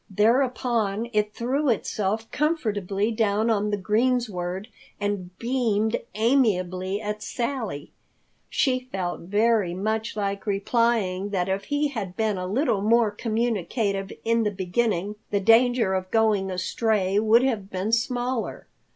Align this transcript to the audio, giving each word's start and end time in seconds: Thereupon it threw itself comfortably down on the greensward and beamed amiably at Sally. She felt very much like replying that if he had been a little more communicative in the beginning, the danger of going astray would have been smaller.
Thereupon 0.09 1.11
it 1.13 1.31
threw 1.31 1.69
itself 1.69 2.31
comfortably 2.31 3.11
down 3.11 3.51
on 3.51 3.69
the 3.69 3.77
greensward 3.77 4.67
and 4.99 5.29
beamed 5.37 5.97
amiably 6.15 6.99
at 6.99 7.21
Sally. 7.21 7.91
She 8.49 8.89
felt 8.91 9.19
very 9.19 9.75
much 9.75 10.15
like 10.17 10.47
replying 10.47 11.29
that 11.29 11.47
if 11.49 11.65
he 11.65 11.89
had 11.89 12.17
been 12.17 12.39
a 12.39 12.47
little 12.47 12.81
more 12.81 13.11
communicative 13.11 14.11
in 14.23 14.41
the 14.41 14.49
beginning, 14.49 15.17
the 15.29 15.39
danger 15.39 15.93
of 15.93 16.09
going 16.09 16.49
astray 16.49 17.19
would 17.19 17.43
have 17.43 17.69
been 17.69 17.91
smaller. 17.91 18.65